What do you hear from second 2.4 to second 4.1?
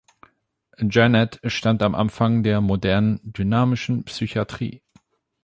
der modernen "dynamischen